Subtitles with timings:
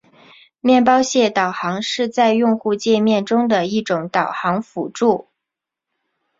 [0.61, 5.27] 面包屑导航是在用户界面中的一种导航辅助。